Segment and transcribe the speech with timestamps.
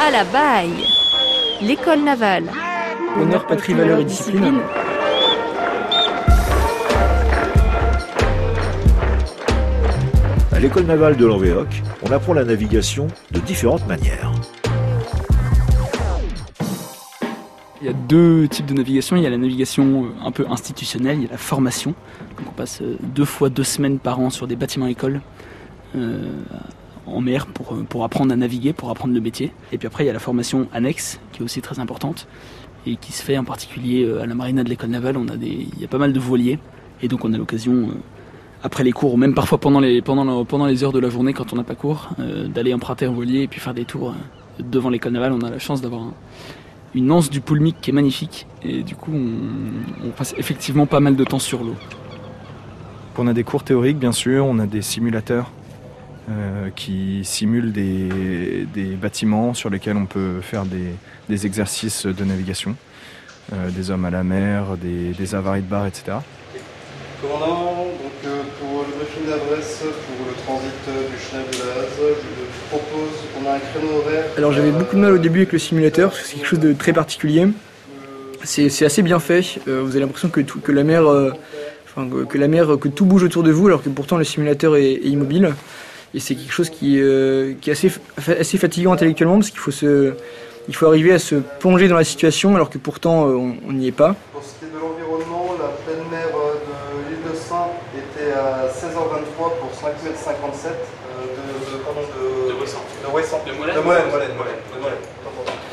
[0.00, 0.84] À la baille
[1.60, 2.44] L'école navale.
[3.20, 4.60] Honneur, patrie, valeur et discipline.
[10.52, 14.32] À l'école navale de Languedoc, on apprend la navigation de différentes manières.
[17.80, 19.16] Il y a deux types de navigation.
[19.16, 21.94] Il y a la navigation euh, un peu institutionnelle, il y a la formation.
[22.38, 25.20] Donc on passe euh, deux fois deux semaines par an sur des bâtiments écoles
[25.96, 26.30] euh,
[27.14, 29.52] en mer pour, euh, pour apprendre à naviguer, pour apprendre le métier.
[29.72, 32.26] Et puis après, il y a la formation annexe qui est aussi très importante
[32.86, 35.16] et qui se fait en particulier euh, à la marina de l'école navale.
[35.16, 36.58] On a il y a pas mal de voiliers
[37.02, 37.92] et donc on a l'occasion euh,
[38.62, 40.02] après les cours, ou même parfois pendant les,
[40.84, 42.08] heures de la journée quand on n'a pas cours,
[42.52, 44.14] d'aller emprunter un voilier et puis faire des tours
[44.58, 45.32] devant l'école navale.
[45.32, 46.14] On a la chance d'avoir un-
[46.94, 51.14] une anse du Poulmic qui est magnifique et du coup on passe effectivement pas mal
[51.14, 51.76] de temps sur l'eau.
[53.16, 55.50] On a des cours théoriques, bien sûr, on a des simulateurs
[56.30, 60.94] euh, qui simulent des, des bâtiments sur lesquels on peut faire des,
[61.28, 62.76] des exercices de navigation,
[63.52, 66.18] euh, des hommes à la mer, des, des avaries de bar, etc.
[67.22, 72.16] Commandant, donc euh, pour le briefing d'adresse pour le transit du Chenel de la Haze,
[72.22, 74.24] je propose qu'on a un créneau horaire.
[74.36, 76.60] Alors j'avais beaucoup de mal au début avec le simulateur, parce que c'est quelque chose
[76.60, 77.48] de très particulier.
[78.44, 81.32] C'est assez bien fait, euh, vous avez l'impression que, tout- que la mer, euh,
[81.86, 84.22] enfin, que- que la mer, que tout bouge autour de vous, alors que pourtant le
[84.24, 85.54] simulateur est, est immobile.
[86.14, 89.58] Et c'est quelque chose qui, euh, qui est assez, fa- assez fatigant intellectuellement, parce qu'il
[89.60, 90.12] faut, se,
[90.68, 93.34] il faut arriver à se plonger dans la situation, alors que pourtant euh,
[93.68, 94.14] on n'y est pas.
[94.32, 98.32] Pour ce qui est de l'environnement, la pleine mer euh, de l'île de Saint était
[98.32, 102.82] à 16h23 pour 5 m 57 euh, de, de, pardon, de, de Ouessant.
[103.06, 103.40] De Ouessant.
[103.46, 104.28] De Molène, Molène, Molène, Molène,
[104.74, 104.96] de Molène.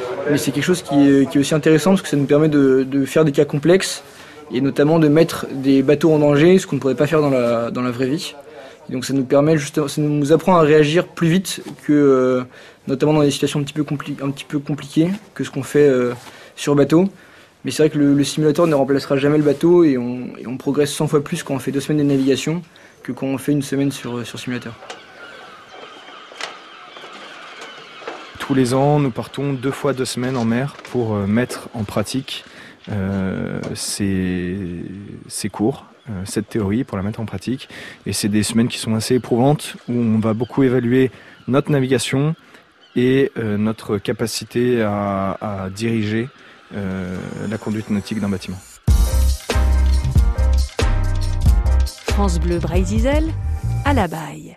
[0.00, 0.32] De Molène.
[0.32, 2.48] Mais c'est quelque chose qui est, qui est aussi intéressant parce que ça nous permet
[2.48, 4.02] de, de faire des cas complexes
[4.52, 7.30] et notamment de mettre des bateaux en danger, ce qu'on ne pourrait pas faire dans
[7.30, 8.34] la, dans la vraie vie.
[8.88, 12.44] Donc ça nous permet justement, ça nous apprend à réagir plus vite que, euh,
[12.86, 13.72] notamment dans des situations un petit
[14.44, 16.12] peu, compliquées que ce qu'on fait euh,
[16.56, 17.08] sur bateau.
[17.64, 21.08] Mais c'est vrai que le, simulateur ne remplacera jamais le bateau et on, progresse 100
[21.08, 22.62] fois plus quand on fait deux semaines de navigation
[23.02, 24.74] que quand on fait une semaine sur, sur simulateur.
[28.46, 31.84] Tous les ans, nous partons deux fois deux semaines en mer pour euh, mettre en
[31.84, 32.44] pratique
[32.92, 35.93] euh, ces, cours, euh,
[36.24, 37.68] cette théorie, pour la mettre en pratique.
[38.06, 41.10] Et c'est des semaines qui sont assez éprouvantes, où on va beaucoup évaluer
[41.48, 42.34] notre navigation
[42.96, 46.28] et euh, notre capacité à, diriger
[46.74, 47.16] euh,
[47.48, 48.58] la conduite nautique d'un bâtiment.
[52.08, 53.24] France Bleu Brésil,
[53.84, 54.54] à la baille.